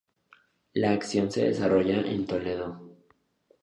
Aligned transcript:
La 0.73 0.93
acción 0.93 1.31
se 1.31 1.45
desarrolla 1.45 1.99
en 2.01 2.25
Toledo. 2.25 2.97